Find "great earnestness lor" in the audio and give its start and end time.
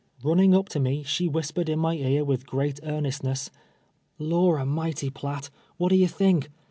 2.47-4.57